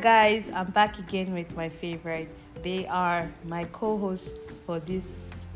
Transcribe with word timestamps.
Guys, 0.00 0.48
I'm 0.54 0.70
back 0.70 1.00
again 1.00 1.34
with 1.34 1.56
my 1.56 1.68
favorites. 1.68 2.50
They 2.62 2.86
are 2.86 3.28
my 3.44 3.64
co-hosts 3.64 4.58
for 4.58 4.78
this 4.78 5.48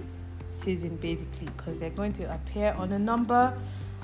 season 0.50 0.96
basically 0.96 1.46
because 1.56 1.78
they're 1.78 1.90
going 1.90 2.12
to 2.14 2.24
appear 2.34 2.74
on 2.76 2.90
a 2.90 2.98
number 2.98 3.56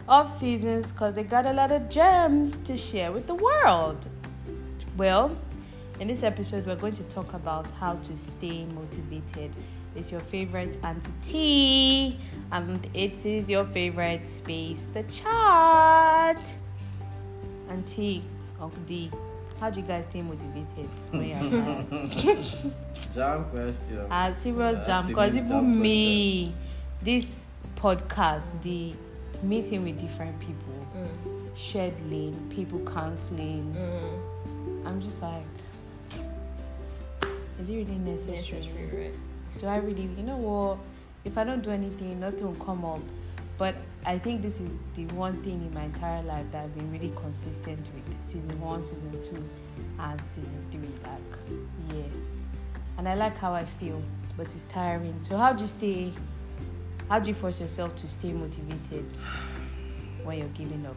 of 0.08 0.28
seasons 0.28 0.92
because 0.92 1.16
they 1.16 1.24
got 1.24 1.44
a 1.44 1.52
lot 1.52 1.72
of 1.72 1.90
gems 1.90 2.58
to 2.58 2.76
share 2.76 3.10
with 3.10 3.26
the 3.26 3.34
world. 3.34 4.06
Well, 4.96 5.36
in 5.98 6.06
this 6.06 6.22
episode 6.22 6.66
we're 6.66 6.76
going 6.76 6.94
to 6.94 7.04
talk 7.04 7.34
about 7.34 7.68
how 7.72 7.94
to 7.94 8.16
stay 8.16 8.64
motivated. 8.66 9.50
It's 9.96 10.12
your 10.12 10.20
favorite 10.20 10.78
Auntie 10.84 11.10
T 11.24 12.16
and 12.52 12.88
it 12.94 13.26
is 13.26 13.50
your 13.50 13.64
favorite 13.64 14.30
space, 14.30 14.86
the 14.94 15.02
chat. 15.02 16.54
Auntie, 17.68 18.22
Uncle 18.60 18.82
D, 18.86 19.10
how 19.60 19.70
do 19.70 19.80
you 19.80 19.86
guys 19.86 20.04
stay 20.04 20.22
motivated 20.22 20.88
when 21.10 21.28
you're 21.28 21.50
tired? 21.62 21.86
Jam 23.14 23.44
question. 23.50 24.06
A 24.10 24.32
serious 24.34 24.78
Yeah, 24.78 24.84
jam 24.84 25.06
because 25.08 25.32
serious 25.32 25.50
even 25.50 25.72
jam 25.72 25.80
me, 25.80 26.54
this 27.02 27.50
podcast, 27.76 28.60
the 28.62 28.94
meeting 29.42 29.84
with 29.84 29.98
different 29.98 30.38
people, 30.40 30.74
Mm. 30.96 31.56
shared 31.56 31.94
lane, 32.10 32.34
people 32.50 32.80
counseling, 32.80 33.74
mm. 33.76 34.86
I'm 34.88 35.00
just 35.00 35.20
like, 35.22 35.44
is 37.60 37.68
it 37.70 37.74
really 37.76 37.98
necessary? 37.98 38.36
Necessary, 38.36 38.90
right? 38.92 39.14
Do 39.60 39.66
I 39.66 39.76
really, 39.78 40.02
you 40.16 40.22
know 40.22 40.36
what? 40.36 40.78
If 41.24 41.36
I 41.36 41.44
don't 41.44 41.62
do 41.62 41.70
anything, 41.70 42.20
nothing 42.20 42.46
will 42.46 42.64
come 42.64 42.84
up. 42.84 43.00
But 43.58 43.74
I 44.08 44.18
think 44.18 44.40
this 44.40 44.58
is 44.58 44.70
the 44.94 45.04
one 45.14 45.36
thing 45.42 45.60
in 45.66 45.74
my 45.74 45.82
entire 45.82 46.22
life 46.22 46.46
that 46.52 46.64
I've 46.64 46.74
been 46.74 46.90
really 46.90 47.12
consistent 47.14 47.90
with 47.94 48.18
season 48.18 48.58
one, 48.58 48.82
season 48.82 49.10
two, 49.20 49.46
and 49.98 50.18
season 50.22 50.64
three. 50.70 50.88
Like, 51.04 51.94
yeah. 51.94 52.04
And 52.96 53.06
I 53.06 53.12
like 53.12 53.36
how 53.36 53.52
I 53.52 53.66
feel, 53.66 54.02
but 54.34 54.46
it's 54.46 54.64
tiring. 54.64 55.14
So, 55.20 55.36
how 55.36 55.52
do 55.52 55.60
you 55.60 55.66
stay, 55.66 56.12
how 57.10 57.18
do 57.18 57.28
you 57.28 57.34
force 57.34 57.60
yourself 57.60 57.96
to 57.96 58.08
stay 58.08 58.32
motivated 58.32 59.04
when 60.24 60.38
you're 60.38 60.48
giving 60.48 60.86
up? 60.86 60.96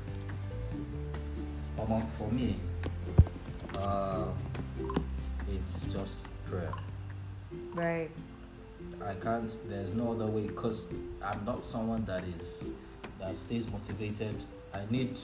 Um, 1.81 2.07
for 2.17 2.31
me, 2.31 2.55
uh, 3.75 4.23
it's 5.53 5.83
just 5.91 6.27
prayer. 6.45 6.71
Right. 7.73 8.09
I 9.05 9.15
can't. 9.15 9.53
There's 9.67 9.93
no 9.93 10.13
other 10.13 10.27
way 10.27 10.43
because 10.43 10.93
I'm 11.21 11.43
not 11.43 11.65
someone 11.65 12.05
that 12.05 12.23
is 12.39 12.63
that 13.21 13.35
stays 13.37 13.69
motivated. 13.71 14.35
I 14.73 14.81
need 14.89 15.17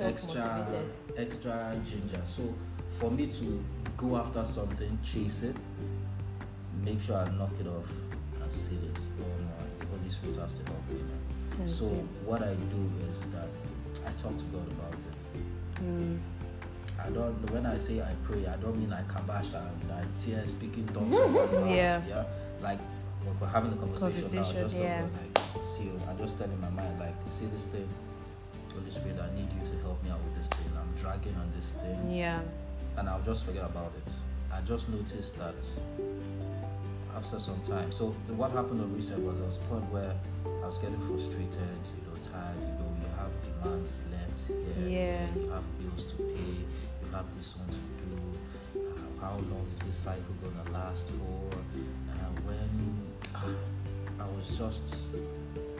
extra 0.00 0.66
extra 1.16 1.76
ginger. 1.88 2.20
So 2.26 2.42
for 2.98 3.10
me 3.10 3.26
to 3.26 3.64
go 3.96 4.16
after 4.16 4.44
something, 4.44 4.98
chase 5.02 5.42
it, 5.42 5.56
make 6.84 7.00
sure 7.00 7.16
I 7.16 7.28
knock 7.36 7.52
it 7.60 7.66
off 7.66 7.88
and 8.42 8.52
seal 8.52 8.78
it. 8.84 8.98
Oh 9.20 9.24
no, 9.24 9.78
the 9.78 9.86
Holy 9.86 10.08
Spirit 10.10 10.36
has 10.36 10.54
to 10.54 10.64
help 10.64 10.88
me. 10.90 11.00
That's 11.58 11.74
So 11.74 11.86
it. 11.86 12.04
what 12.24 12.42
I 12.42 12.54
do 12.54 12.90
is 13.10 13.20
that 13.32 13.48
I 14.06 14.10
talk 14.20 14.36
to 14.36 14.44
God 14.44 14.66
about 14.72 14.94
it. 14.94 15.82
Mm. 15.84 16.18
I 17.04 17.10
don't. 17.10 17.50
When 17.50 17.66
I 17.66 17.76
say 17.76 18.00
I 18.00 18.14
pray, 18.24 18.46
I 18.46 18.56
don't 18.56 18.76
mean 18.78 18.92
I 18.92 19.02
kabash 19.02 19.54
and 19.54 19.92
I 19.92 20.04
tear 20.14 20.46
speaking 20.46 20.86
tongues. 20.94 21.12
Yeah. 21.68 22.02
yeah. 22.08 22.24
Like 22.62 22.78
we're 23.24 23.32
we're 23.40 23.46
having 23.48 23.72
a 23.72 23.76
conversation, 23.76 24.12
now. 24.36 24.42
Conversation, 24.42 24.62
Just 24.62 24.76
yeah. 24.76 25.00
talk 25.00 25.10
about, 25.10 25.56
like 25.56 25.64
see, 25.64 25.90
I 26.08 26.14
just 26.22 26.38
tell 26.38 26.50
in 26.50 26.60
my 26.60 26.70
mind 26.70 26.91
see 27.32 27.46
this 27.46 27.66
thing, 27.66 27.88
Holy 28.74 28.90
Spirit, 28.90 29.16
I 29.20 29.34
need 29.34 29.48
you 29.52 29.66
to 29.70 29.76
help 29.82 30.02
me 30.04 30.10
out 30.10 30.20
with 30.22 30.36
this 30.36 30.48
thing. 30.48 30.70
I'm 30.76 30.92
dragging 31.00 31.34
on 31.36 31.50
this 31.56 31.72
thing, 31.72 32.14
Yeah. 32.14 32.40
and 32.96 33.08
I'll 33.08 33.22
just 33.22 33.44
forget 33.44 33.64
about 33.64 33.92
it. 33.96 34.12
I 34.52 34.60
just 34.62 34.88
noticed 34.90 35.38
that 35.38 35.54
after 37.16 37.38
some 37.40 37.60
time. 37.62 37.90
So 37.92 38.10
what 38.36 38.50
happened 38.52 38.80
on 38.82 38.94
reset 38.94 39.18
was 39.18 39.36
there 39.38 39.46
was 39.46 39.56
a 39.56 39.60
point 39.72 39.84
where 39.92 40.14
I 40.44 40.66
was 40.66 40.78
getting 40.78 41.00
frustrated, 41.08 41.80
you 41.96 42.02
know, 42.04 42.16
tired. 42.32 42.56
You 42.60 42.74
know, 42.76 42.90
you 43.00 43.08
have 43.16 43.32
demands 43.48 44.00
left 44.10 44.38
here, 44.48 44.88
Yeah. 44.88 45.26
you 45.34 45.48
have 45.50 45.64
bills 45.78 46.04
to 46.12 46.16
pay, 46.16 46.56
you 47.00 47.08
have 47.12 47.24
this 47.36 47.54
one 47.56 47.68
to 47.68 47.80
do. 48.04 48.16
Uh, 48.76 49.20
how 49.20 49.34
long 49.36 49.66
is 49.74 49.80
this 49.86 49.96
cycle 49.96 50.34
gonna 50.42 50.70
last 50.72 51.08
for? 51.08 51.48
Uh, 52.12 52.30
when 52.44 52.68
I 54.20 54.26
was 54.36 54.48
just 54.56 55.14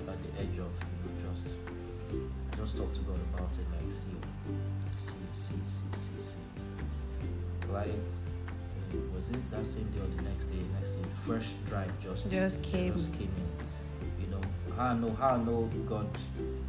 at 0.08 0.18
the 0.24 0.30
edge 0.40 0.58
of, 0.58 0.72
you 0.80 0.98
know, 1.01 1.01
just 1.34 1.46
I 2.52 2.56
just 2.56 2.76
talked 2.76 2.94
to 2.94 3.00
God 3.02 3.18
about 3.34 3.48
it, 3.52 3.66
like, 3.82 3.90
see, 3.92 4.10
see, 4.96 5.12
see, 5.32 5.54
see, 5.64 5.98
see, 5.98 6.22
see. 6.22 7.72
Like, 7.72 7.88
uh, 7.88 8.96
was 9.14 9.30
it 9.30 9.50
that 9.50 9.66
same 9.66 9.88
day 9.90 10.00
or 10.00 10.06
the 10.16 10.22
next 10.28 10.46
day? 10.46 10.58
Next 10.78 10.96
day, 10.96 11.08
fresh 11.14 11.50
drive 11.66 11.90
just 12.02 12.30
Just 12.30 12.62
came. 12.62 12.92
just 12.92 13.12
came 13.14 13.30
in. 13.36 14.24
You 14.24 14.30
know, 14.30 14.40
how 14.76 14.88
I 14.90 14.94
know 14.94 15.10
how 15.18 15.28
I 15.30 15.36
know 15.38 15.68
God 15.88 16.06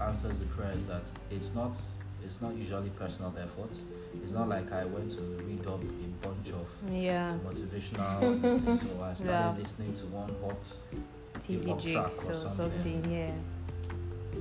answers 0.01 0.39
the 0.39 0.45
prayers 0.45 0.85
that 0.87 1.09
it's 1.29 1.53
not 1.53 1.79
it's 2.25 2.41
not 2.41 2.55
usually 2.55 2.89
personal 2.91 3.33
effort. 3.37 3.69
It's 4.23 4.31
not 4.31 4.47
like 4.47 4.71
I 4.71 4.85
went 4.85 5.11
to 5.11 5.21
read 5.45 5.65
up 5.67 5.83
a 5.83 6.25
bunch 6.25 6.51
of 6.51 6.67
Yeah. 6.89 7.37
motivational 7.45 8.41
things, 8.63 8.83
or 8.97 9.03
I 9.03 9.13
started 9.13 9.31
Yeah. 9.33 9.55
listening 9.59 9.93
to 9.95 10.05
one 10.07 10.33
hot 10.41 10.61
TD 11.41 11.65
hip-hop 11.65 11.81
track 11.81 11.95
or 11.95 12.05
or 12.05 12.09
something. 12.09 12.49
something. 12.49 13.11
Yeah. 13.11 13.31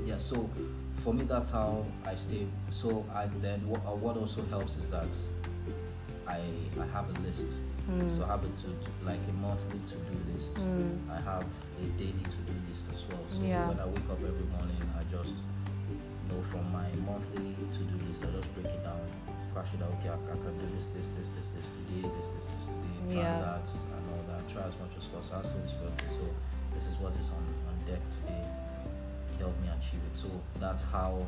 Yeah 0.04 0.18
so 0.18 0.48
for 1.04 1.12
me 1.14 1.24
that's 1.24 1.50
how 1.50 1.84
i 2.06 2.14
stay. 2.14 2.46
So 2.70 3.04
and 3.14 3.30
then 3.42 3.66
what, 3.68 3.80
uh, 3.86 3.94
what 3.94 4.16
also 4.16 4.44
helps 4.46 4.76
is 4.76 4.88
that 4.90 5.12
i 6.28 6.38
i 6.80 6.86
have 6.92 7.06
a 7.10 7.16
list. 7.26 7.48
Mm. 7.90 8.06
so 8.10 8.22
i 8.24 8.28
have 8.28 8.44
a 8.44 8.48
to 8.62 8.68
like 9.04 9.18
a 9.28 9.32
monthly 9.42 9.80
to-do 9.90 10.16
list. 10.32 10.54
Mm. 10.54 10.98
i 11.10 11.18
have 11.20 11.42
a 11.82 11.86
daily 11.98 12.22
to-do 12.30 12.54
list 12.68 12.86
as 12.92 13.02
well. 13.10 13.18
So 13.30 13.42
Yeah. 13.42 13.66
when 13.68 13.80
i 13.80 13.86
wake 13.86 14.08
up 14.10 14.20
every 14.22 14.46
morning 14.54 14.78
i 14.98 15.02
just 15.10 15.34
you 15.90 15.98
know 16.30 16.40
from 16.50 16.64
my 16.72 16.86
monthly 17.04 17.56
to-do 17.74 17.96
list 18.06 18.24
i 18.24 18.30
just 18.38 18.54
break 18.54 18.66
it 18.66 18.84
down. 18.84 19.00
Crash 19.52 19.74
it 19.74 19.82
out. 19.82 19.90
Okay 19.98 20.08
i, 20.08 20.14
I 20.14 20.36
can 20.38 20.54
do 20.62 20.66
this 20.76 20.86
this 20.94 21.08
this 21.18 21.30
this 21.36 21.48
this 21.56 21.66
today 21.74 22.06
this 22.16 22.30
this 22.30 22.46
this 22.54 22.64
today 22.70 22.96
plan 23.10 23.16
Yeah. 23.18 23.40
that 23.42 23.66
and 23.68 24.02
all 24.14 24.22
that. 24.30 24.42
Try 24.48 24.62
as 24.70 24.76
much 24.78 24.94
as 24.96 25.06
possible. 25.10 25.36
Ask 25.42 25.50
for 25.52 25.58
this 25.66 25.74
okay 25.74 26.08
so 26.08 26.22
this 26.74 26.86
is 26.86 26.94
what 27.02 27.12
is 27.18 27.28
on 27.34 27.42
on 27.68 27.76
deck 27.90 28.00
today 28.14 28.46
help 29.42 29.60
me 29.60 29.68
achieve 29.78 30.00
it. 30.08 30.14
So 30.16 30.28
that's 30.60 30.84
how 30.84 31.24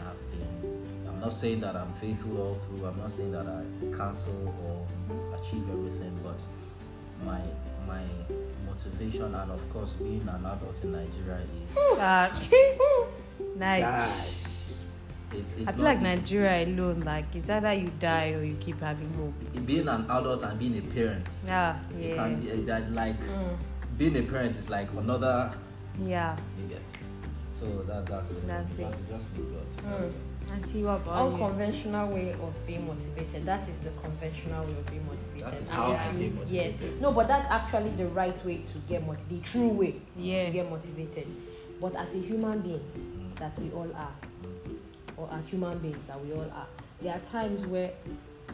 I've 0.00 0.30
been. 0.30 1.04
I'm 1.08 1.20
not 1.20 1.32
saying 1.32 1.60
that 1.60 1.74
I'm 1.76 1.92
faithful 1.92 2.40
all 2.40 2.54
through. 2.54 2.86
I'm 2.86 2.98
not 2.98 3.12
saying 3.12 3.32
that 3.32 3.46
I 3.46 3.62
cancel 3.96 4.54
or 4.64 4.86
achieve 5.38 5.64
everything, 5.70 6.14
but 6.22 6.38
my 7.26 7.40
my 7.86 8.02
motivation 8.66 9.34
and 9.34 9.50
of 9.50 9.62
course 9.70 9.92
being 9.94 10.26
an 10.28 10.44
adult 10.46 10.78
in 10.84 10.92
Nigeria 10.92 11.40
is 11.40 11.76
Ah, 11.98 12.30
nice. 13.56 14.78
it's 15.32 15.56
it's 15.56 15.68
I 15.68 15.72
feel 15.72 15.84
like 15.84 15.98
easy. 15.98 16.04
Nigeria 16.16 16.64
alone, 16.66 17.00
like 17.00 17.34
it's 17.34 17.50
either 17.50 17.72
you 17.74 17.90
die 17.98 18.30
or 18.32 18.44
you 18.44 18.56
keep 18.60 18.80
having 18.80 19.12
hope. 19.14 19.66
being 19.66 19.88
an 19.88 20.04
adult 20.10 20.42
and 20.44 20.58
being 20.58 20.78
a 20.78 20.82
parent. 20.94 21.26
Yeah, 21.46 21.78
You 21.98 22.08
yeah, 22.10 22.14
can 22.14 22.48
eh, 22.48 22.62
that 22.66 22.92
like 22.92 23.18
Mm. 23.20 23.56
being 23.98 24.16
a 24.16 24.22
parent 24.22 24.54
is 24.54 24.70
like 24.70 24.88
another 24.92 25.50
yeah. 26.00 26.36
you 26.60 26.68
get. 26.68 26.82
So 27.58 27.66
that 27.88 28.06
that's 28.06 28.30
it. 28.32 28.44
That's 28.44 28.72
it. 28.78 28.82
That's 28.82 28.98
just 29.10 29.36
need 29.36 29.46
God 29.52 29.84
Mm. 29.84 29.88
help 29.88 30.00
me. 30.02 30.14
Auntie, 30.52 30.82
what 30.84 31.00
about 31.00 31.28
you? 31.28 31.34
Unconventional 31.34 32.08
way 32.08 32.32
of 32.32 32.66
being 32.66 32.86
motivated. 32.86 33.44
That 33.44 33.68
is 33.68 33.80
the 33.80 33.90
conventional 34.02 34.64
way 34.64 34.72
of 34.72 34.86
being 34.86 35.04
motivated. 35.06 35.46
That 35.46 35.60
is 35.60 35.68
how 35.70 35.92
if 35.92 36.00
I 36.00 36.10
you- 36.12 36.30
get 36.30 36.48
Yes. 36.50 36.74
No, 37.00 37.12
but 37.12 37.28
that's 37.28 37.46
actually 37.50 37.90
the 37.90 38.06
right 38.06 38.44
way 38.46 38.58
to 38.72 38.78
get 38.88 39.04
motivated. 39.06 39.30
The 39.42 39.50
true 39.50 39.68
way 39.70 40.00
Yeah. 40.16 40.46
to 40.46 40.50
get 40.52 40.70
motivated. 40.70 41.26
But 41.80 41.96
as 41.96 42.14
a 42.14 42.18
human 42.18 42.60
being 42.60 42.80
Mm. 42.96 43.38
that 43.40 43.58
we 43.58 43.70
all 43.72 43.90
are, 43.94 44.14
Mm. 44.42 44.76
or 45.16 45.28
as 45.32 45.48
human 45.48 45.78
beings 45.78 46.06
that 46.06 46.24
we 46.24 46.32
all 46.32 46.48
are, 46.50 46.66
there 47.02 47.14
are 47.14 47.20
times 47.20 47.66
where, 47.66 47.90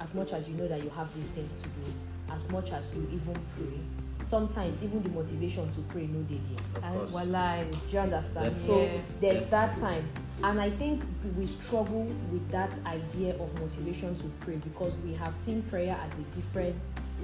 as 0.01 0.13
much 0.15 0.33
as 0.33 0.49
you 0.49 0.55
know 0.57 0.67
that 0.67 0.83
you 0.83 0.91
have 0.91 1.15
these 1.15 1.29
things 1.29 1.53
to 1.63 1.69
do, 1.69 1.93
as 2.33 2.49
much 2.51 2.73
as 2.73 2.85
you 2.95 3.03
even 3.13 3.35
pray, 3.55 3.79
sometimes 4.25 4.83
even 4.83 5.03
the 5.03 5.09
motivation 5.11 5.71
to 5.73 5.81
pray 5.83 6.07
no 6.07 6.21
dey 6.23 6.41
there. 6.57 6.91
Of 6.93 7.15
I, 7.15 7.25
walai. 7.25 7.71
Do 7.71 7.79
you 7.93 7.99
understand? 7.99 8.55
Definitely. 8.55 8.67
So 8.67 8.83
Yeah. 8.83 9.01
there's 9.21 9.47
that 9.51 9.77
time. 9.77 10.09
And 10.43 10.61
I 10.61 10.71
think 10.71 11.03
we 11.37 11.47
struggle 11.47 12.05
with 12.33 12.51
that 12.51 12.73
idea 12.87 13.35
of 13.37 13.55
motivation 13.61 14.17
to 14.17 14.25
pray 14.41 14.57
because 14.57 14.95
we 15.05 15.15
have 15.15 15.35
seen 15.35 15.63
prayer 15.63 15.97
as 16.05 16.19
a 16.19 16.23
different, 16.35 16.77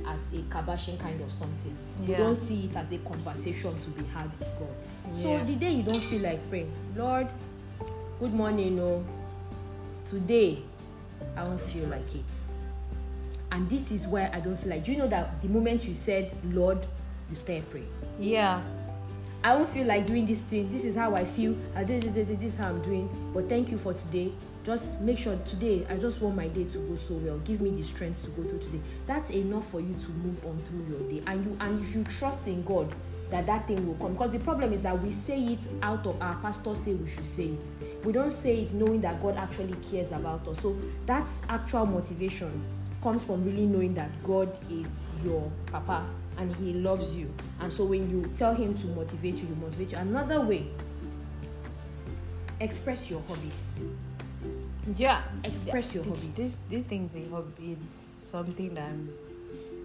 as 0.06 0.20
a 0.32 0.42
kabashing 0.48 0.98
kind 1.00 1.20
of 1.20 1.32
something. 1.32 1.76
We 2.00 2.08
Yeah. 2.12 2.18
don't 2.18 2.36
see 2.36 2.66
it 2.66 2.76
as 2.76 2.92
a 2.92 2.98
conversation 2.98 3.78
to 3.80 3.90
be 3.90 4.04
had 4.08 4.30
with 4.38 4.48
God. 4.58 5.18
So 5.18 5.42
the 5.44 5.56
day 5.56 5.72
you 5.72 5.82
don't 5.82 6.00
feel 6.00 6.22
like 6.22 6.48
praying, 6.48 6.70
Lord, 6.96 7.26
good 8.20 8.32
morning, 8.32 8.76
no. 8.76 9.04
Today, 10.06 10.62
I 11.36 11.44
don't 11.44 11.60
feel 11.60 11.88
like 11.88 12.14
it. 12.14 12.46
And 13.52 13.68
this 13.68 13.90
is 13.90 14.06
why 14.06 14.30
I 14.32 14.40
don't 14.40 14.56
feel 14.56 14.70
like. 14.70 14.84
Do 14.84 14.92
you 14.92 14.98
know 14.98 15.08
that 15.08 15.40
the 15.42 15.48
moment 15.48 15.84
you 15.84 15.94
said, 15.94 16.32
Lord, 16.44 16.78
you 17.28 17.36
start 17.36 17.68
praying? 17.70 17.88
Yeah. 18.18 18.62
I 19.42 19.54
don't 19.54 19.68
feel 19.68 19.86
like 19.86 20.06
doing 20.06 20.26
this 20.26 20.42
thing. 20.42 20.70
This 20.70 20.84
is 20.84 20.94
how 20.94 21.14
I 21.14 21.24
feel. 21.24 21.56
I 21.74 21.82
did 21.82 22.02
this 22.02 22.52
is 22.54 22.58
how 22.58 22.68
I'm 22.68 22.82
doing. 22.82 23.08
But 23.32 23.48
thank 23.48 23.70
you 23.70 23.78
for 23.78 23.94
today. 23.94 24.32
Just 24.64 25.00
make 25.00 25.18
sure 25.18 25.36
today 25.46 25.86
I 25.88 25.96
just 25.96 26.20
want 26.20 26.36
my 26.36 26.48
day 26.48 26.64
to 26.64 26.78
go 26.78 26.96
so 26.96 27.14
well. 27.14 27.38
Give 27.38 27.60
me 27.62 27.70
the 27.70 27.82
strength 27.82 28.22
to 28.24 28.30
go 28.30 28.46
through 28.46 28.58
today. 28.58 28.80
That's 29.06 29.30
enough 29.30 29.70
for 29.70 29.80
you 29.80 29.94
to 29.94 30.10
move 30.10 30.44
on 30.44 30.58
through 30.64 30.84
your 30.90 31.08
day. 31.08 31.22
And 31.26 31.44
you 31.44 31.56
and 31.60 31.82
if 31.82 31.94
you 31.94 32.04
trust 32.04 32.46
in 32.46 32.62
God 32.64 32.94
that 33.30 33.46
that 33.46 33.66
thing 33.66 33.86
will 33.86 33.94
come 33.94 34.12
because 34.12 34.32
the 34.32 34.38
problem 34.40 34.72
is 34.72 34.82
that 34.82 35.00
we 35.00 35.12
say 35.12 35.38
it 35.40 35.68
out 35.82 36.04
of 36.06 36.20
our 36.20 36.34
pastor 36.36 36.74
say 36.74 36.94
we 36.94 37.08
should 37.08 37.26
say 37.26 37.44
it 37.44 38.04
we 38.04 38.12
don't 38.12 38.32
say 38.32 38.62
it 38.62 38.72
knowing 38.72 39.00
that 39.00 39.22
god 39.22 39.36
actually 39.36 39.74
cares 39.88 40.10
about 40.12 40.46
us 40.48 40.60
so 40.60 40.76
that's 41.06 41.42
actual 41.48 41.86
motivation 41.86 42.50
comes 43.02 43.24
from 43.24 43.42
really 43.44 43.66
knowing 43.66 43.94
that 43.94 44.10
god 44.22 44.48
is 44.70 45.06
your 45.24 45.50
papa 45.66 46.04
and 46.38 46.54
he 46.56 46.72
loves 46.74 47.14
you 47.14 47.32
and 47.60 47.72
so 47.72 47.84
when 47.84 48.10
you 48.10 48.24
tell 48.36 48.54
him 48.54 48.74
to 48.74 48.86
motivate 48.88 49.40
you 49.42 49.48
you 49.48 49.54
motivate 49.56 49.92
you 49.92 49.98
another 49.98 50.40
way 50.40 50.66
express 52.60 53.10
your 53.10 53.22
hobbies 53.28 53.78
Yeah. 54.96 55.22
express 55.44 55.94
your 55.94 56.04
hobbies 56.04 56.28
This 56.28 56.58
this 56.68 56.84
thing's 56.84 57.14
a 57.14 57.24
hobby. 57.30 57.76
It's 57.84 57.94
something 57.94 58.74
that 58.74 58.84
I'm 58.88 59.08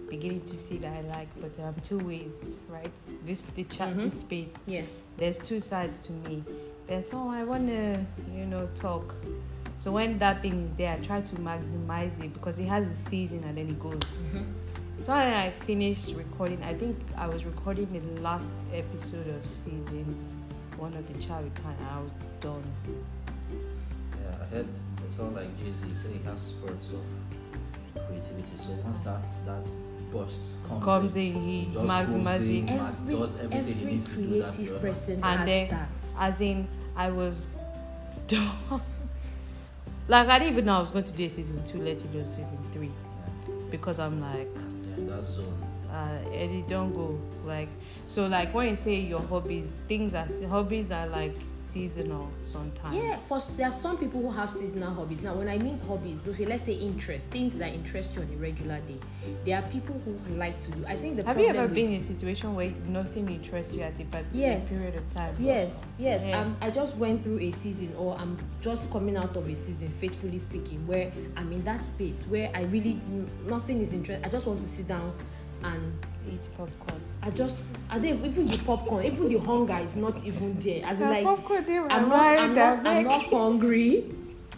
beginning 0.08 0.40
to 0.42 0.56
see 0.58 0.78
that 0.78 0.92
I 0.92 1.00
like, 1.16 1.28
but 1.40 1.58
um, 1.62 1.74
two 1.82 1.98
ways, 1.98 2.54
right? 2.68 2.92
This 3.24 3.42
the 3.54 3.64
chat, 3.64 3.94
Mhm. 3.94 4.02
this 4.04 4.20
space. 4.20 4.54
yeah 4.66 4.82
There's 5.18 5.38
two 5.38 5.60
sides 5.60 5.98
to 6.00 6.12
me. 6.12 6.44
There's 6.86 7.12
oh 7.12 7.28
I 7.28 7.44
wanna 7.44 8.04
you 8.34 8.46
know 8.46 8.68
talk. 8.74 9.14
So 9.76 9.92
when 9.92 10.18
that 10.18 10.42
thing 10.42 10.64
is 10.64 10.72
there, 10.72 10.92
I 10.92 10.96
try 10.98 11.20
to 11.20 11.36
maximize 11.36 12.22
it 12.22 12.32
because 12.32 12.58
it 12.58 12.66
has 12.66 12.90
a 12.90 12.94
season 12.94 13.44
and 13.44 13.58
then 13.58 13.68
it 13.68 13.78
goes. 13.78 13.94
Mm-hmm. 13.94 15.02
So 15.02 15.12
when 15.12 15.34
I 15.34 15.50
finished 15.50 16.14
recording, 16.14 16.62
I 16.62 16.74
think 16.74 16.96
I 17.16 17.26
was 17.26 17.44
recording 17.44 17.86
the 17.92 18.20
last 18.22 18.52
episode 18.72 19.28
of 19.28 19.44
season 19.44 20.16
one 20.78 20.92
of 20.94 21.06
the 21.06 21.14
chat 21.14 21.42
with 21.42 21.54
Khan, 21.62 21.74
and 21.78 21.88
I 21.88 22.00
was 22.00 22.10
done. 22.40 22.62
Yeah, 24.12 24.30
I 24.42 24.44
heard 24.46 24.66
it's 25.04 25.18
all 25.18 25.28
like 25.28 25.56
Jay 25.58 25.72
Z 25.72 25.86
said 25.94 26.10
he 26.12 26.22
has 26.24 26.40
spurts 26.40 26.90
of 26.90 28.06
creativity. 28.06 28.56
So 28.56 28.70
once 28.84 29.00
that 29.00 29.26
that 29.46 29.70
burst 30.12 30.54
comes, 30.68 30.84
Comes 30.84 31.16
in, 31.16 31.36
in, 31.36 31.42
he 31.42 31.66
maximizes 31.74 32.58
it. 32.68 32.76
Max 32.76 33.00
does 33.00 33.36
everything 33.40 33.64
he 33.64 33.70
every 33.72 33.92
needs 33.92 34.08
to 34.08 34.16
do 34.16 34.42
that 34.42 34.54
creative 34.54 34.80
person 34.80 35.14
And 35.14 35.24
has 35.40 35.46
then- 35.48 35.68
that 35.68 35.88
as 36.20 36.40
in 36.40 36.68
I 36.96 37.10
was 37.10 37.48
done. 38.26 38.80
Like 40.08 40.28
I 40.28 40.38
didn't 40.38 40.52
even 40.52 40.64
know 40.66 40.76
I 40.76 40.80
was 40.80 40.90
going 40.90 41.04
to 41.04 41.12
do 41.12 41.24
a 41.24 41.28
season 41.28 41.62
two, 41.64 41.78
let 41.78 42.02
alone 42.04 42.26
season 42.26 42.58
three, 42.72 42.86
Yeah, 43.48 43.54
because 43.70 43.98
I'm 43.98 44.20
like, 44.20 44.48
yeah, 44.98 45.04
that 45.14 45.22
zone. 45.22 45.52
uh, 45.90 46.18
Eddie, 46.32 46.64
don't 46.68 46.92
go. 46.94 47.18
Like, 47.44 47.68
so 48.06 48.26
like 48.26 48.52
when 48.54 48.68
you 48.70 48.76
say 48.76 48.96
your 49.00 49.20
hobbies, 49.22 49.76
things 49.88 50.14
are 50.14 50.28
hobbies 50.48 50.92
are 50.92 51.06
like 51.08 51.36
seasonal 51.66 52.30
sometimes. 52.42 52.94
Yeah, 52.96 53.16
for 53.16 53.40
there 53.56 53.68
are 53.68 53.72
some 53.72 53.98
people 53.98 54.22
who 54.22 54.30
have 54.30 54.50
seasonal 54.50 54.94
hobbies. 54.94 55.22
Now, 55.22 55.34
when 55.34 55.48
I 55.48 55.58
mean 55.58 55.78
hobbies, 55.86 56.26
okay, 56.26 56.46
let's 56.46 56.64
say 56.64 56.72
interest, 56.72 57.28
things 57.30 57.56
that 57.58 57.72
interest 57.72 58.14
you 58.14 58.22
on 58.22 58.28
a 58.32 58.36
regular 58.36 58.78
day. 58.80 58.98
There 59.44 59.58
are 59.58 59.62
people 59.62 60.00
who 60.04 60.34
like 60.36 60.58
to 60.64 60.70
do. 60.70 60.84
I 60.86 60.96
think 60.96 61.16
the 61.16 61.24
Have 61.24 61.38
you 61.38 61.48
ever 61.48 61.68
been 61.68 61.86
in 61.92 62.00
a 62.00 62.00
situation 62.00 62.54
where 62.54 62.70
nothing 62.88 63.28
interests 63.28 63.74
you 63.74 63.82
at 63.82 63.98
a 64.00 64.04
particular 64.04 64.46
Yes. 64.46 64.76
period 64.76 64.94
of 64.96 65.10
time? 65.14 65.34
Yes, 65.38 65.84
yes. 65.98 66.24
Yeah. 66.24 66.40
Um, 66.40 66.56
I 66.60 66.70
just 66.70 66.96
went 66.96 67.22
through 67.22 67.40
a 67.40 67.50
season, 67.50 67.92
or 67.98 68.16
I'm 68.16 68.36
just 68.60 68.90
coming 68.90 69.16
out 69.16 69.36
of 69.36 69.48
a 69.48 69.56
season, 69.56 69.88
faithfully 69.90 70.38
speaking, 70.38 70.86
where 70.86 71.12
I'm 71.36 71.52
in 71.52 71.64
that 71.64 71.84
space 71.84 72.24
where 72.28 72.50
I 72.54 72.62
really 72.62 73.00
nothing 73.46 73.80
is 73.80 73.92
interesting. 73.92 74.24
I 74.24 74.28
just 74.28 74.46
want 74.46 74.60
to 74.62 74.68
sit 74.68 74.88
down 74.88 75.12
and 75.62 75.92
Eat 76.28 76.48
popcorn. 76.56 77.00
I 77.22 77.30
just 77.30 77.64
I 77.90 77.98
don't 77.98 78.24
even 78.24 78.46
the 78.46 78.58
popcorn, 78.58 79.04
even 79.04 79.28
the 79.28 79.38
hunger 79.38 79.78
is 79.84 79.96
not 79.96 80.22
even 80.24 80.58
there. 80.58 80.84
As 80.84 81.00
in, 81.00 81.10
like 81.10 81.26
I'm 81.26 82.08
not, 82.08 82.38
I'm 82.38 82.54
not, 82.54 82.86
I'm 82.86 83.04
not 83.04 83.22
hungry. 83.24 84.04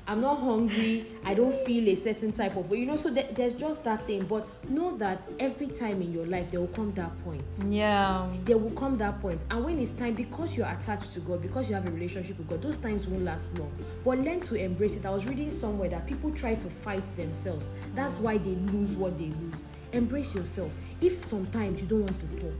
I'm 0.08 0.22
not 0.22 0.40
hungry. 0.40 1.06
I 1.22 1.34
don't 1.34 1.54
feel 1.66 1.86
a 1.86 1.94
certain 1.94 2.32
type 2.32 2.56
of 2.56 2.70
way. 2.70 2.78
You 2.78 2.86
know, 2.86 2.96
so 2.96 3.10
there, 3.10 3.28
there's 3.30 3.52
just 3.52 3.84
that 3.84 4.06
thing. 4.06 4.24
But 4.24 4.46
know 4.70 4.96
that 4.96 5.28
every 5.38 5.66
time 5.66 6.00
in 6.00 6.14
your 6.14 6.24
life, 6.24 6.50
there 6.50 6.60
will 6.60 6.68
come 6.68 6.92
that 6.94 7.12
point. 7.24 7.44
Yeah. 7.68 8.26
There 8.46 8.56
will 8.56 8.70
come 8.70 8.96
that 8.96 9.20
point. 9.20 9.44
And 9.50 9.62
when 9.62 9.78
it's 9.78 9.90
time, 9.90 10.14
because 10.14 10.56
you're 10.56 10.66
attached 10.66 11.12
to 11.12 11.20
God, 11.20 11.42
because 11.42 11.68
you 11.68 11.74
have 11.74 11.86
a 11.86 11.90
relationship 11.90 12.38
with 12.38 12.48
God, 12.48 12.62
those 12.62 12.78
times 12.78 13.06
won't 13.06 13.24
last 13.24 13.52
long. 13.58 13.70
But 14.02 14.20
learn 14.20 14.40
to 14.40 14.54
embrace 14.54 14.96
it. 14.96 15.04
I 15.04 15.10
was 15.10 15.26
reading 15.26 15.50
somewhere 15.50 15.90
that 15.90 16.06
people 16.06 16.30
try 16.30 16.54
to 16.54 16.70
fight 16.70 17.04
themselves. 17.16 17.68
That's 17.94 18.14
why 18.14 18.38
they 18.38 18.54
lose 18.72 18.92
what 18.92 19.18
they 19.18 19.26
lose. 19.26 19.64
Embrace 19.93 20.35
yourself. 20.35 20.70
If 21.00 21.25
sometimes 21.25 21.81
you 21.82 21.88
don't 21.88 22.02
want 22.02 22.20
to 22.20 22.40
talk, 22.46 22.55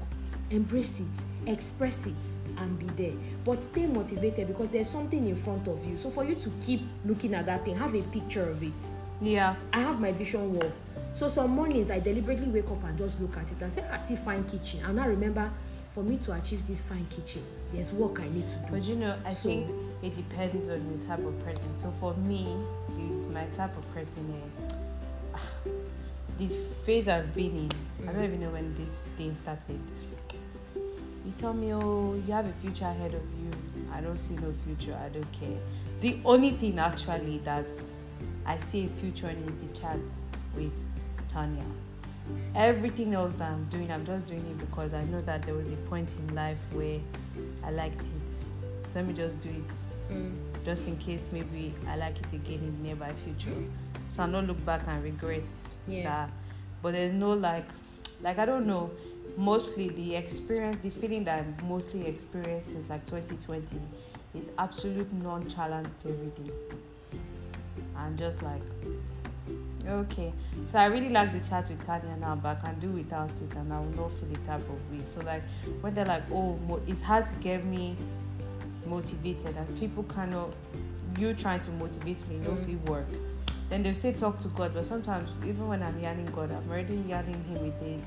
embrace 0.51 1.01
it, 1.01 1.49
express 1.51 2.07
it, 2.07 2.15
and 2.59 2.79
be 2.79 2.87
there. 3.03 3.17
But 3.45 3.63
stay 3.63 3.87
motivated 3.87 4.49
because 4.49 4.71
there's 4.71 4.89
something 4.89 5.27
in 5.29 5.37
front 5.37 5.69
of 5.69 5.85
you. 5.87 5.99
So 5.99 6.11
for 6.11 6.25
you 6.25 6.35
to 6.37 6.51
keep 6.65 6.83
looking 7.05 7.35
at 7.35 7.47
that 7.47 7.65
thing, 7.65 7.77
have 7.77 7.95
a 7.95 8.03
picture 8.03 8.49
of 8.49 8.63
it. 8.63 8.73
Yeah. 9.21 9.57
I 9.73 9.81
have 9.81 10.01
my 10.01 10.13
vision 10.13 10.55
wall. 10.55 10.73
So 11.13 11.29
some 11.29 11.51
mornings 11.51 11.91
I 11.91 11.99
deliberately 12.01 12.47
wake 12.47 12.71
up 12.71 12.83
and 12.85 12.97
just 12.97 13.21
look 13.21 13.37
at 13.37 13.51
it 13.51 13.61
and 13.61 13.73
say, 13.73 13.85
I 13.91 13.97
see 13.99 14.17
fine 14.17 14.45
kitchen. 14.45 14.81
And 14.85 15.01
I 15.01 15.07
remember 15.07 15.51
for 15.95 16.03
me 16.05 16.17
to 16.19 16.33
achieve 16.33 16.65
this 16.67 16.81
fine 16.81 17.07
kitchen, 17.11 17.43
there's 17.73 17.93
work 17.93 18.21
I 18.21 18.29
need 18.29 18.49
to 18.49 18.55
do. 18.57 18.67
But 18.71 18.83
you 18.85 18.97
know, 18.97 19.17
I 19.25 19.35
So- 19.35 19.49
think 19.49 19.69
it 20.03 20.17
depends 20.17 20.69
on 20.69 20.99
the 20.99 21.07
type 21.07 21.25
of 21.27 21.39
person. 21.45 21.77
So 21.77 21.93
for 22.01 22.15
me, 22.15 22.57
the, 22.91 23.03
my 23.35 23.45
type 23.57 23.77
of 23.77 23.95
person, 23.95 24.33
eh, 25.35 25.71
the 26.39 26.49
phase 26.85 27.09
I've 27.09 27.35
been 27.35 27.69
in, 27.69 28.09
I 28.09 28.13
don't 28.13 28.25
even 28.25 28.41
know 28.41 28.51
when 28.51 28.75
this 28.77 29.09
thing 29.17 29.35
started. 29.35 29.81
You 30.75 31.33
tell 31.41 31.53
me, 31.53 31.73
oh, 31.75 32.15
you 32.27 32.33
have 32.33 32.47
a 32.47 32.53
future 32.55 32.87
ahead 32.87 33.13
of 33.15 33.23
you. 33.23 33.51
I 33.93 34.01
don't 34.01 34.19
see 34.19 34.35
no 34.35 34.53
future. 34.65 34.97
I 35.05 35.09
don't 35.09 35.31
care. 35.33 35.59
The 36.01 36.19
only 36.25 36.53
thing 36.53 36.79
actually 36.79 37.39
that 37.39 37.67
I 38.47 38.57
see 38.57 38.87
a 38.87 38.89
future 38.89 39.29
in 39.29 39.37
is 39.39 39.57
the 39.63 39.79
chat 39.79 39.99
with 40.57 40.73
Tanya. 41.33 41.65
Everything 42.55 43.15
else 43.15 43.35
that 43.35 43.51
I'm 43.51 43.65
doing, 43.65 43.91
I'm 43.91 44.05
just 44.07 44.27
doing 44.27 44.41
it 44.47 44.59
because 44.59 44.95
I 44.95 45.05
know 45.05 45.21
that 45.23 45.43
there 45.43 45.55
was 45.55 45.71
a 45.71 45.77
point 45.91 46.15
in 46.19 46.35
life 46.35 46.59
where 46.73 47.01
I 47.65 47.71
liked 47.71 48.01
it. 48.03 48.31
So 48.87 48.97
let 48.97 49.07
me 49.07 49.15
just 49.15 49.39
do 49.41 49.49
it 49.51 49.75
Mm. 50.11 50.33
just 50.65 50.87
in 50.89 50.97
case 50.97 51.29
maybe 51.33 51.75
I 51.87 51.97
like 51.97 52.19
it 52.19 52.33
again 52.33 52.61
in 52.61 52.77
the 52.79 52.89
nearby 52.89 53.13
future. 53.13 53.51
So 54.09 54.23
I'll 54.23 54.29
not 54.29 54.47
look 54.47 54.65
back 54.65 54.83
and 54.87 55.03
regret 55.03 55.43
Yeah. 55.87 56.03
that. 56.05 56.31
But 56.83 56.93
there's 56.93 57.13
no 57.13 57.33
like, 57.33 57.67
like 58.23 58.39
I 58.39 58.45
don't 58.47 58.67
know. 58.67 58.91
Mostly 59.37 59.89
the 59.91 60.17
experience, 60.17 60.79
the 60.79 60.91
feeling 60.91 61.25
that 61.25 61.45
I 61.45 61.65
mostly 61.65 62.07
experienced 62.07 62.73
since 62.73 62.89
like 62.89 63.05
2020 63.07 63.77
is 64.35 64.51
absolute 64.59 65.13
nonchalance 65.13 65.95
to 66.03 66.09
everything. 66.09 66.51
I'm 67.97 68.17
just 68.17 68.43
like, 68.43 68.63
okay. 69.87 70.33
So 70.67 70.79
I 70.79 70.87
really 70.87 71.09
like 71.11 71.33
the 71.33 71.41
chat 71.49 71.69
with 71.69 71.85
Tanya 71.87 72.17
now, 72.17 72.35
but 72.37 72.59
I 72.59 72.61
can 72.71 72.79
do 72.81 72.89
without 72.91 73.31
it, 73.31 73.55
and 73.55 73.73
I 73.73 73.79
will 73.79 73.87
not 73.97 74.13
feel 74.13 74.29
the 74.33 74.41
type 74.47 74.61
of 74.69 74.91
way. 74.91 75.03
So 75.05 75.21
like 75.21 75.43
when 75.81 75.95
they're 75.95 76.05
like, 76.05 76.25
oh, 76.33 76.57
mo- 76.69 76.81
it's 76.87 77.03
hard 77.03 77.27
to 77.29 77.35
get 77.37 77.65
me 77.65 77.97
motivated 78.87 79.55
and 79.57 79.79
people 79.81 80.03
cannot 80.05 80.51
you 81.19 81.35
trying 81.35 81.61
to 81.61 81.71
motivate 81.73 82.27
me 82.29 82.37
no 82.37 82.51
Mm. 82.53 82.65
feel 82.65 82.79
work 82.93 83.07
then 83.69 83.83
they 83.83 83.93
say 83.93 84.13
talk 84.13 84.39
to 84.41 84.49
god. 84.49 84.73
But 84.75 84.87
sometimes 84.87 85.29
even 85.45 85.69
when 85.69 85.83
i'm 85.83 85.99
yarning 86.03 86.27
god 86.27 86.51
i'm 86.51 86.71
already 86.71 86.97
yarning 87.09 87.43
him 87.45 87.63
with 87.65 87.83
a 87.83 87.99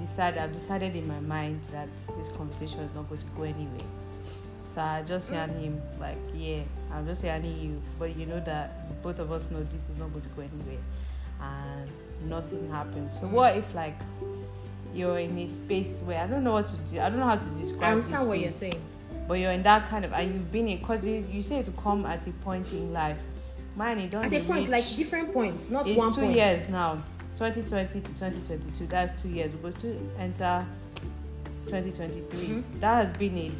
decide 0.00 0.38
i've 0.38 0.52
decided 0.52 0.96
in 0.96 1.06
my 1.06 1.20
mind 1.20 1.60
that 1.72 1.88
this 2.18 2.28
conversation 2.30 2.80
is 2.80 2.92
not 2.94 3.08
going 3.08 3.20
to 3.20 3.26
go 3.36 3.42
anywhere. 3.44 3.86
So 4.64 4.80
i 4.80 5.02
just 5.02 5.32
yarn 5.32 5.50
him 5.50 5.80
like 6.00 6.18
yeah 6.34 6.62
i'm 6.92 7.06
just 7.06 7.22
yarning 7.24 7.60
you. 7.60 7.82
But 7.98 8.16
you 8.16 8.26
know 8.26 8.40
that 8.40 9.02
both 9.02 9.18
of 9.18 9.30
us 9.32 9.50
know 9.50 9.62
this 9.64 9.88
is 9.88 9.96
not 9.96 10.10
going 10.10 10.22
to 10.22 10.28
go 10.30 10.42
anywhere 10.42 10.82
and 11.40 11.90
nothing 12.28 12.70
happens. 12.70 13.18
So 13.20 13.26
what 13.26 13.56
if 13.56 13.74
like 13.74 13.98
you're 14.94 15.18
in 15.18 15.36
a 15.38 15.48
space 15.48 16.00
where 16.04 16.20
i 16.22 16.26
don't 16.26 16.44
know 16.44 16.52
what 16.52 16.68
to 16.68 16.76
do 16.76 17.00
i 17.00 17.08
don't 17.08 17.18
know 17.18 17.24
how 17.24 17.36
to 17.36 17.48
describe 17.50 17.92
I 17.92 17.94
this 17.94 18.04
understand 18.04 18.28
what 18.28 18.38
you're 18.38 18.50
saying. 18.52 18.78
but 19.26 19.34
you're 19.34 19.52
in 19.52 19.62
that 19.62 19.88
kind 19.88 20.04
of 20.04 20.12
and 20.12 20.34
you've 20.34 20.52
been 20.52 20.68
in 20.68 20.78
because 20.78 21.06
you, 21.06 21.24
you 21.30 21.40
say 21.40 21.62
to 21.62 21.70
come 21.70 22.04
at 22.04 22.26
a 22.26 22.30
point 22.30 22.70
in 22.74 22.92
life 22.92 23.24
mine 23.76 24.08
don't 24.10 24.24
At 24.24 24.32
a 24.32 24.40
point, 24.44 24.68
like 24.68 24.84
different 24.96 25.32
points, 25.32 25.70
not 25.70 25.86
it's 25.88 25.98
one 25.98 26.12
two 26.14 26.20
point. 26.22 26.36
years 26.36 26.68
now 26.68 27.02
2020 27.36 28.00
to 28.00 28.08
2022 28.14 28.86
that's 28.86 29.20
two 29.20 29.28
years 29.28 29.50
we're 29.62 29.70
supposed 29.70 29.80
to 29.80 30.10
enter 30.18 30.66
2023 31.66 32.38
Mhm. 32.48 32.62
that 32.80 32.94
has 33.06 33.12
been 33.14 33.36
a 33.38 33.50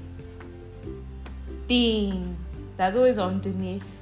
thing 1.69 2.37
that's 2.77 2.97
always 2.97 3.19
underneath 3.19 4.01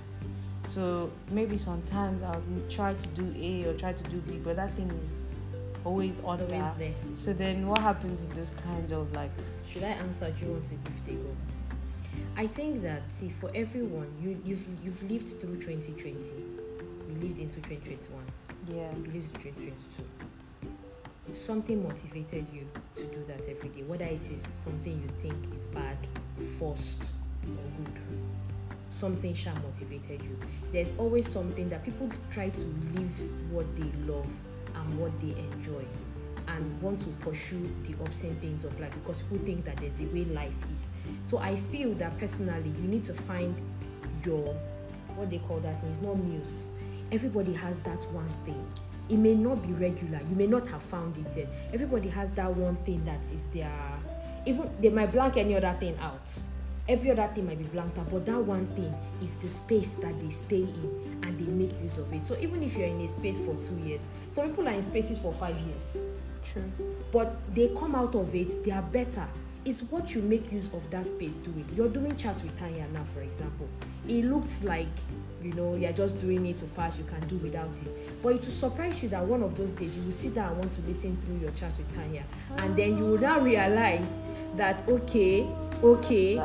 so 0.66 1.10
maybe 1.30 1.56
sometimes 1.56 2.22
i'll 2.22 2.42
try 2.68 2.94
to 2.94 3.06
do 3.08 3.32
a 3.38 3.64
or 3.68 3.74
try 3.74 3.92
to 3.92 4.02
do 4.04 4.16
b 4.18 4.38
but 4.42 4.56
that 4.56 4.72
thing 4.74 4.90
is 5.04 5.26
always 5.84 6.16
on 6.24 6.38
Always 6.40 6.48
there 6.50 6.74
there. 6.78 6.92
so 7.14 7.32
then 7.32 7.66
what 7.66 7.78
happens 7.80 8.20
in 8.20 8.28
those 8.30 8.50
kind 8.64 8.92
of 8.92 9.12
like 9.14 9.30
Should 9.66 9.84
I 9.84 9.88
answer? 9.90 10.30
Do 10.38 10.44
you 10.46 10.52
want 10.52 10.64
to 10.68 10.74
give 10.74 11.06
the 11.06 11.12
go? 11.12 11.30
I 12.36 12.46
think 12.46 12.82
that 12.82 13.12
see 13.12 13.28
for 13.28 13.50
everyone, 13.54 14.08
you 14.20 14.40
you've 14.44 14.66
you've 14.82 15.02
lived 15.10 15.28
through 15.40 15.56
2020, 15.56 16.08
you 16.08 17.14
lived 17.20 17.38
into 17.38 17.56
2021, 17.56 18.24
yeah 18.68 18.90
you 18.96 19.12
lived 19.12 19.34
into 19.36 19.50
2022. 19.50 20.04
something 21.34 21.82
motivated 21.82 22.46
you 22.52 22.66
to 22.96 23.04
do 23.04 23.24
that 23.28 23.48
every 23.48 23.68
day, 23.68 23.82
whether 23.82 24.04
it 24.04 24.22
is 24.36 24.46
something 24.46 24.92
you 24.92 25.08
think 25.22 25.54
is 25.54 25.66
bad, 25.66 25.96
forced, 26.58 27.02
or 27.44 27.84
good. 27.84 28.00
Something 28.90 29.34
shall 29.34 29.54
motivated 29.56 30.22
you. 30.22 30.36
There's 30.72 30.92
always 30.98 31.30
something 31.30 31.68
that 31.70 31.84
people 31.84 32.08
try 32.32 32.48
to 32.48 32.60
live 32.60 33.52
what 33.52 33.66
they 33.76 33.90
love 34.12 34.26
and 34.74 34.98
what 34.98 35.12
they 35.20 35.34
enjoy 35.52 35.84
and 36.48 36.82
want 36.82 37.00
to 37.00 37.08
pursue 37.24 37.70
the 37.84 37.94
obscene 38.04 38.36
things 38.36 38.64
of 38.64 38.78
life 38.80 38.92
because 38.94 39.22
people 39.22 39.38
think 39.46 39.64
that 39.64 39.76
there's 39.78 40.00
a 40.00 40.04
way 40.06 40.24
life 40.26 40.52
is. 40.76 40.90
So 41.24 41.38
I 41.38 41.56
feel 41.56 41.94
that 41.94 42.18
personally, 42.18 42.72
you 42.82 42.88
need 42.88 43.04
to 43.04 43.14
find 43.14 43.54
your 44.24 44.54
what 45.16 45.30
they 45.30 45.38
call 45.38 45.58
that. 45.60 45.76
It's 45.90 46.00
not 46.00 46.16
muse. 46.16 46.68
Everybody 47.12 47.52
has 47.54 47.80
that 47.80 48.02
one 48.12 48.32
thing. 48.44 48.64
It 49.08 49.16
may 49.16 49.34
not 49.34 49.66
be 49.66 49.72
regular. 49.72 50.20
You 50.28 50.36
may 50.36 50.46
not 50.46 50.68
have 50.68 50.82
found 50.82 51.16
it 51.16 51.36
yet. 51.36 51.48
Everybody 51.72 52.08
has 52.08 52.30
that 52.32 52.54
one 52.54 52.76
thing 52.76 53.04
that 53.04 53.20
is 53.34 53.46
their. 53.48 53.72
Even 54.46 54.70
they 54.80 54.88
might 54.88 55.12
blank 55.12 55.36
any 55.36 55.56
other 55.56 55.76
thing 55.78 55.96
out. 55.98 56.28
Every 56.88 57.10
other 57.10 57.28
thing 57.34 57.46
might 57.46 57.58
be 57.58 57.64
blanked 57.64 57.98
out, 57.98 58.10
but 58.10 58.26
that 58.26 58.42
one 58.42 58.66
thing 58.68 58.92
is 59.24 59.36
the 59.36 59.48
space 59.48 59.94
that 59.94 60.18
they 60.20 60.30
stay 60.30 60.62
in 60.62 61.20
and 61.22 61.38
they 61.38 61.50
make 61.50 61.80
use 61.82 61.98
of 61.98 62.12
it. 62.12 62.26
So 62.26 62.36
even 62.40 62.62
if 62.62 62.76
you're 62.76 62.86
in 62.86 63.00
a 63.00 63.08
space 63.08 63.38
for 63.38 63.54
two 63.54 63.76
years, 63.86 64.00
some 64.32 64.48
people 64.48 64.66
are 64.66 64.72
in 64.72 64.82
spaces 64.82 65.18
for 65.18 65.32
five 65.32 65.56
years 65.58 65.98
True. 66.44 66.70
but 67.12 67.36
they 67.54 67.68
come 67.78 67.94
out 67.94 68.14
of 68.14 68.34
it 68.34 68.64
they 68.64 68.70
are 68.72 68.82
better. 68.82 69.26
It's 69.62 69.82
what 69.82 70.14
you 70.14 70.22
make 70.22 70.50
use 70.50 70.66
of 70.72 70.88
that 70.90 71.06
space 71.06 71.34
doing 71.34 71.66
you're 71.74 71.88
doing 71.88 72.16
chat 72.16 72.40
with 72.42 72.58
tanya 72.58 72.86
now 72.92 73.04
for 73.04 73.20
example. 73.20 73.68
It 74.08 74.24
looks 74.24 74.64
like 74.64 74.88
you 75.42 75.52
know 75.52 75.74
you're 75.76 75.92
just 75.92 76.18
doing 76.20 76.46
it 76.46 76.56
to 76.58 76.64
pass 76.66 76.98
you 76.98 77.04
can 77.04 77.20
do 77.28 77.36
without 77.36 77.70
it. 77.70 78.22
But 78.22 78.36
it 78.36 78.40
will 78.40 78.52
surprise 78.52 79.02
you 79.02 79.10
that 79.10 79.24
one 79.24 79.42
of 79.42 79.56
those 79.56 79.72
days 79.72 79.96
you 79.96 80.02
will 80.02 80.12
sit 80.12 80.34
down 80.34 80.52
and 80.52 80.58
want 80.58 80.72
to 80.72 80.80
listen 80.82 81.16
through 81.18 81.38
your 81.38 81.50
chat 81.52 81.76
with 81.76 81.94
tanya. 81.94 82.24
And 82.56 82.74
then 82.76 82.96
you 82.96 83.04
will 83.04 83.18
now 83.18 83.38
realize 83.40 84.18
that 84.56 84.86
okay 84.88 85.46
okay 85.82 86.36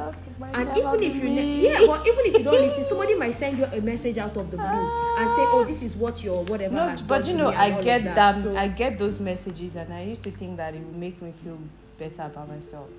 and 0.54 0.70
even 0.78 1.04
if 1.04 1.16
you 1.16 1.24
ne- 1.24 1.62
yeah 1.62 1.80
but 1.86 2.06
even 2.06 2.26
if 2.26 2.38
you 2.38 2.44
don't 2.44 2.60
listen 2.62 2.84
somebody 2.92 3.16
might 3.16 3.32
send 3.34 3.58
you 3.58 3.66
a 3.66 3.82
message 3.82 4.18
out 4.18 4.36
of 4.38 4.50
the 4.52 4.58
blue 4.58 4.66
and 4.66 5.30
say 5.36 5.44
oh 5.54 5.64
this 5.68 5.82
is 5.82 5.96
what 5.96 6.24
your 6.24 6.44
whatever 6.46 6.76
No, 6.76 6.96
but 7.08 7.26
you 7.28 7.36
know, 7.36 7.50
I 7.50 7.82
get 7.82 8.04
that. 8.04 8.16
them. 8.34 8.44
So- 8.44 8.58
I 8.58 8.68
get 8.68 8.98
those 8.98 9.20
messages, 9.20 9.76
and 9.76 9.94
I 9.94 10.04
used 10.04 10.24
to 10.24 10.32
think 10.32 10.58
that 10.58 10.76
it 10.76 10.80
would 10.82 10.96
make 10.98 11.22
me 11.22 11.32
feel 11.44 11.58
better 11.98 12.24
about 12.24 12.50
myself. 12.50 12.90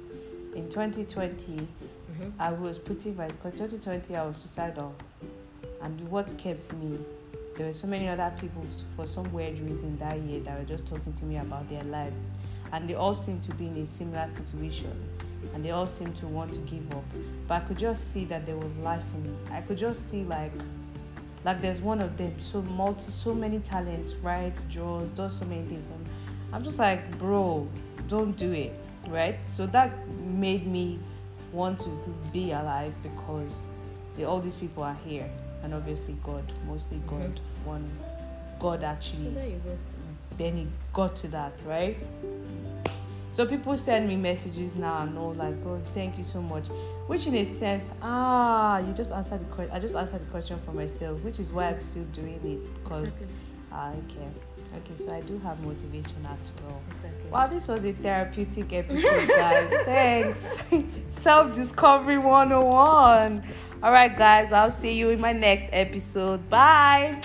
In 0.55 0.69
2020, 0.71 1.69
Mhm. 2.19 2.33
I 2.39 2.53
was 2.53 2.79
putting 2.79 3.15
my 3.17 3.27
because 3.29 3.53
2020 3.53 4.17
I 4.17 4.25
was 4.27 4.37
suicidal, 4.39 4.95
and 5.83 6.01
what 6.11 6.33
kept 6.39 6.73
me. 6.75 6.99
There 7.57 7.67
were 7.67 7.73
so 7.73 7.87
many 7.87 8.09
other 8.09 8.33
people 8.41 8.65
for 8.97 9.07
some 9.07 9.31
weird 9.33 9.59
reason 9.61 9.99
that 9.99 10.19
year 10.21 10.41
that 10.41 10.59
were 10.59 10.65
just 10.67 10.87
talking 10.87 11.13
to 11.15 11.25
me 11.25 11.37
about 11.39 11.69
their 11.69 11.85
lives, 11.85 12.21
and 12.73 12.89
they 12.89 12.95
all 12.95 13.15
seemed 13.15 13.43
to 13.45 13.55
be 13.55 13.67
in 13.67 13.77
a 13.79 13.87
similar 13.87 14.29
situation, 14.29 14.93
and 15.55 15.65
they 15.65 15.71
all 15.71 15.87
seemed 15.87 16.17
to 16.17 16.27
want 16.27 16.53
to 16.55 16.59
give 16.61 16.91
up. 16.93 17.05
But 17.49 17.63
I 17.63 17.67
could 17.67 17.79
just 17.79 18.13
see 18.13 18.25
that 18.27 18.47
there 18.47 18.57
was 18.57 18.75
life 18.77 19.05
in 19.15 19.27
it. 19.27 19.53
I 19.53 19.61
could 19.63 19.79
just 19.79 20.09
see 20.11 20.25
like 20.25 20.53
like 21.45 21.61
there's 21.63 21.81
one 21.81 22.01
of 22.01 22.17
them 22.17 22.35
so 22.41 22.61
multi 22.63 23.11
so 23.11 23.33
many 23.33 23.61
talents 23.61 24.15
writes 24.15 24.65
draws 24.65 25.09
does 25.11 25.39
so 25.39 25.45
many 25.45 25.63
things 25.69 25.87
and 25.87 26.07
i'm 26.53 26.65
just 26.65 26.81
like 26.81 27.09
bro 27.19 27.69
don't 28.09 28.37
do 28.37 28.51
it 28.53 28.73
right 29.11 29.45
so 29.47 29.65
that 29.67 29.93
made 30.23 30.67
me 30.67 30.99
want 31.53 31.79
to 31.79 31.89
be 32.33 32.51
alive 32.51 32.93
because 33.01 33.67
the, 34.17 34.25
all 34.25 34.41
these 34.41 34.57
people 34.57 34.83
are 34.83 34.97
here 35.07 35.31
and 35.63 35.73
obviously 35.73 36.17
god 36.25 36.43
mostly 36.67 37.01
god 37.07 37.31
Mhm. 37.31 37.67
one 37.67 37.91
god 38.59 38.81
So 38.81 38.87
actually 38.87 39.31
go. 39.31 39.79
then 40.37 40.59
it 40.59 40.69
got 40.93 41.15
to 41.17 41.29
that, 41.29 41.53
right? 41.65 41.97
So 43.31 43.45
people 43.47 43.77
send 43.77 44.09
me 44.09 44.17
messages 44.17 44.75
now 44.77 45.03
and 45.03 45.17
all 45.19 45.35
like, 45.35 45.55
oh, 45.67 45.81
thank 45.93 46.17
you 46.17 46.25
so 46.25 46.41
much. 46.41 46.67
Which 47.07 47.27
in 47.27 47.35
a 47.35 47.45
sense, 47.45 47.91
ah, 48.03 48.79
you 48.79 48.93
just 48.95 49.13
answered 49.13 49.41
the 49.41 49.45
question. 49.55 49.75
I 49.75 49.79
just 49.79 49.95
answered 49.95 50.23
the 50.23 50.31
question 50.31 50.59
for 50.65 50.73
myself, 50.73 51.21
which 51.23 51.39
is 51.39 51.53
why 51.53 51.69
I'm 51.69 51.81
still 51.83 52.05
doing 52.13 52.41
it 52.45 52.67
because 52.83 53.03
Exactly. 53.23 53.37
ah, 53.73 53.91
okay, 53.91 54.29
okay. 54.79 54.97
So 54.97 55.13
I 55.13 55.21
do 55.21 55.39
have 55.41 55.61
motivation 55.63 56.17
after 56.29 56.53
all. 56.67 56.83
Exactly. 56.95 57.31
Wow, 57.31 57.45
this 57.47 57.69
was 57.69 57.85
a 57.85 57.93
therapeutic 57.93 58.73
episode, 58.73 59.29
guys. 59.29 59.71
Thanks. 59.85 60.65
Self 61.11 61.53
discovery 61.53 62.19
101. 62.19 63.43
All 63.83 63.93
right, 63.93 64.17
guys, 64.17 64.51
I'll 64.51 64.73
see 64.73 64.95
you 64.95 65.11
in 65.11 65.21
my 65.21 65.33
next 65.33 65.69
episode. 65.73 66.49
Bye. 66.49 67.21